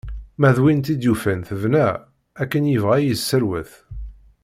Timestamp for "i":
2.99-3.05